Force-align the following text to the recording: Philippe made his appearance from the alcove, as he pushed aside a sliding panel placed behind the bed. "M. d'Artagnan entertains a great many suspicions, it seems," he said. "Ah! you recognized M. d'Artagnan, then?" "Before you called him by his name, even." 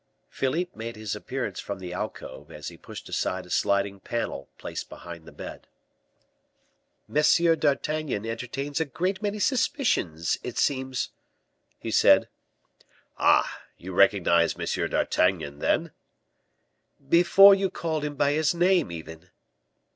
Philippe 0.29 0.71
made 0.73 0.95
his 0.95 1.15
appearance 1.15 1.59
from 1.59 1.77
the 1.77 1.93
alcove, 1.93 2.49
as 2.51 2.69
he 2.69 2.75
pushed 2.75 3.07
aside 3.07 3.45
a 3.45 3.51
sliding 3.51 3.99
panel 3.99 4.49
placed 4.57 4.89
behind 4.89 5.27
the 5.27 5.31
bed. 5.31 5.67
"M. 7.07 7.59
d'Artagnan 7.59 8.25
entertains 8.25 8.79
a 8.79 8.85
great 8.85 9.21
many 9.21 9.37
suspicions, 9.37 10.39
it 10.41 10.57
seems," 10.57 11.09
he 11.77 11.91
said. 11.91 12.29
"Ah! 13.19 13.61
you 13.77 13.93
recognized 13.93 14.59
M. 14.59 14.89
d'Artagnan, 14.89 15.59
then?" 15.59 15.91
"Before 17.07 17.53
you 17.53 17.69
called 17.69 18.03
him 18.03 18.15
by 18.15 18.31
his 18.31 18.55
name, 18.55 18.91
even." 18.91 19.29